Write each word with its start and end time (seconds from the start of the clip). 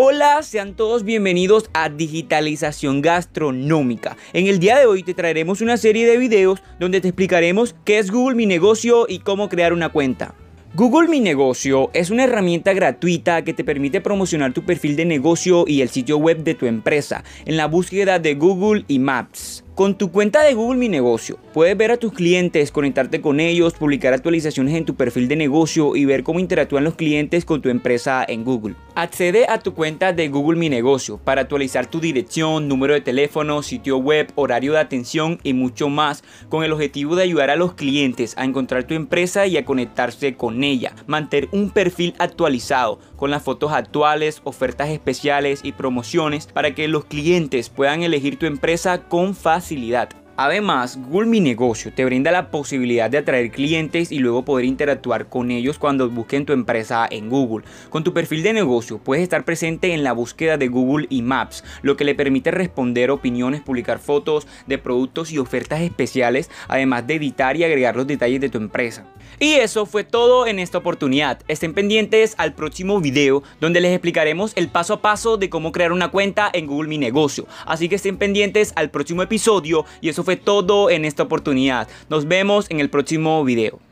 Hola, 0.00 0.44
sean 0.44 0.76
todos 0.76 1.02
bienvenidos 1.02 1.70
a 1.72 1.88
Digitalización 1.88 3.02
Gastronómica. 3.02 4.16
En 4.32 4.46
el 4.46 4.60
día 4.60 4.78
de 4.78 4.86
hoy 4.86 5.02
te 5.02 5.12
traeremos 5.12 5.60
una 5.60 5.76
serie 5.76 6.06
de 6.06 6.18
videos 6.18 6.62
donde 6.78 7.00
te 7.00 7.08
explicaremos 7.08 7.74
qué 7.84 7.98
es 7.98 8.12
Google 8.12 8.36
Mi 8.36 8.46
Negocio 8.46 9.06
y 9.08 9.18
cómo 9.18 9.48
crear 9.48 9.72
una 9.72 9.88
cuenta. 9.88 10.36
Google 10.74 11.08
Mi 11.08 11.18
Negocio 11.18 11.90
es 11.94 12.10
una 12.10 12.22
herramienta 12.22 12.74
gratuita 12.74 13.42
que 13.42 13.54
te 13.54 13.64
permite 13.64 14.00
promocionar 14.00 14.52
tu 14.52 14.64
perfil 14.64 14.94
de 14.94 15.04
negocio 15.04 15.64
y 15.66 15.80
el 15.80 15.88
sitio 15.88 16.16
web 16.18 16.44
de 16.44 16.54
tu 16.54 16.66
empresa 16.66 17.24
en 17.44 17.56
la 17.56 17.66
búsqueda 17.66 18.20
de 18.20 18.36
Google 18.36 18.84
y 18.86 19.00
Maps. 19.00 19.64
Con 19.78 19.94
tu 19.94 20.10
cuenta 20.10 20.42
de 20.42 20.54
Google 20.54 20.76
Mi 20.76 20.88
Negocio, 20.88 21.38
puedes 21.54 21.76
ver 21.76 21.92
a 21.92 21.98
tus 21.98 22.12
clientes, 22.12 22.72
conectarte 22.72 23.20
con 23.20 23.38
ellos, 23.38 23.74
publicar 23.74 24.12
actualizaciones 24.12 24.74
en 24.74 24.84
tu 24.84 24.96
perfil 24.96 25.28
de 25.28 25.36
negocio 25.36 25.94
y 25.94 26.04
ver 26.04 26.24
cómo 26.24 26.40
interactúan 26.40 26.82
los 26.82 26.96
clientes 26.96 27.44
con 27.44 27.62
tu 27.62 27.68
empresa 27.68 28.24
en 28.26 28.42
Google. 28.42 28.74
Accede 28.96 29.46
a 29.48 29.60
tu 29.60 29.74
cuenta 29.74 30.12
de 30.12 30.30
Google 30.30 30.58
Mi 30.58 30.68
Negocio 30.68 31.18
para 31.18 31.42
actualizar 31.42 31.86
tu 31.86 32.00
dirección, 32.00 32.66
número 32.66 32.94
de 32.94 33.02
teléfono, 33.02 33.62
sitio 33.62 33.98
web, 33.98 34.32
horario 34.34 34.72
de 34.72 34.80
atención 34.80 35.38
y 35.44 35.52
mucho 35.52 35.88
más 35.88 36.24
con 36.48 36.64
el 36.64 36.72
objetivo 36.72 37.14
de 37.14 37.22
ayudar 37.22 37.48
a 37.48 37.54
los 37.54 37.74
clientes 37.74 38.34
a 38.36 38.44
encontrar 38.44 38.82
tu 38.82 38.94
empresa 38.94 39.46
y 39.46 39.58
a 39.58 39.64
conectarse 39.64 40.34
con 40.34 40.64
ella. 40.64 40.92
Mantener 41.06 41.48
un 41.52 41.70
perfil 41.70 42.14
actualizado 42.18 42.98
con 43.14 43.30
las 43.30 43.44
fotos 43.44 43.72
actuales, 43.72 44.40
ofertas 44.42 44.88
especiales 44.88 45.60
y 45.62 45.70
promociones 45.70 46.48
para 46.48 46.74
que 46.74 46.88
los 46.88 47.04
clientes 47.04 47.68
puedan 47.68 48.02
elegir 48.02 48.40
tu 48.40 48.46
empresa 48.46 49.04
con 49.04 49.36
facilidad 49.36 49.67
facilidad. 49.68 50.08
Además, 50.40 50.96
Google 50.96 51.26
Mi 51.26 51.40
Negocio 51.40 51.92
te 51.92 52.04
brinda 52.04 52.30
la 52.30 52.52
posibilidad 52.52 53.10
de 53.10 53.18
atraer 53.18 53.50
clientes 53.50 54.12
y 54.12 54.20
luego 54.20 54.44
poder 54.44 54.66
interactuar 54.66 55.28
con 55.28 55.50
ellos 55.50 55.80
cuando 55.80 56.08
busquen 56.08 56.46
tu 56.46 56.52
empresa 56.52 57.08
en 57.10 57.28
Google. 57.28 57.66
Con 57.90 58.04
tu 58.04 58.14
perfil 58.14 58.44
de 58.44 58.52
negocio 58.52 58.98
puedes 58.98 59.24
estar 59.24 59.44
presente 59.44 59.92
en 59.92 60.04
la 60.04 60.12
búsqueda 60.12 60.56
de 60.56 60.68
Google 60.68 61.08
y 61.10 61.22
Maps, 61.22 61.64
lo 61.82 61.96
que 61.96 62.04
le 62.04 62.14
permite 62.14 62.52
responder 62.52 63.10
opiniones, 63.10 63.62
publicar 63.62 63.98
fotos 63.98 64.46
de 64.68 64.78
productos 64.78 65.32
y 65.32 65.38
ofertas 65.38 65.80
especiales, 65.80 66.50
además 66.68 67.04
de 67.08 67.16
editar 67.16 67.56
y 67.56 67.64
agregar 67.64 67.96
los 67.96 68.06
detalles 68.06 68.40
de 68.40 68.48
tu 68.48 68.58
empresa. 68.58 69.06
Y 69.40 69.54
eso 69.54 69.86
fue 69.86 70.04
todo 70.04 70.46
en 70.46 70.60
esta 70.60 70.78
oportunidad. 70.78 71.40
Estén 71.48 71.74
pendientes 71.74 72.36
al 72.38 72.54
próximo 72.54 73.00
video 73.00 73.42
donde 73.60 73.80
les 73.80 73.92
explicaremos 73.92 74.52
el 74.54 74.68
paso 74.68 74.94
a 74.94 75.02
paso 75.02 75.36
de 75.36 75.50
cómo 75.50 75.72
crear 75.72 75.90
una 75.90 76.12
cuenta 76.12 76.48
en 76.52 76.68
Google 76.68 76.88
Mi 76.88 76.98
Negocio. 76.98 77.46
Así 77.66 77.88
que 77.88 77.96
estén 77.96 78.18
pendientes 78.18 78.72
al 78.76 78.90
próximo 78.90 79.22
episodio 79.22 79.84
y 80.00 80.08
eso 80.08 80.24
fue 80.28 80.36
todo 80.36 80.90
en 80.90 81.06
esta 81.06 81.22
oportunidad. 81.22 81.88
Nos 82.10 82.28
vemos 82.28 82.70
en 82.70 82.80
el 82.80 82.90
próximo 82.90 83.42
video. 83.44 83.87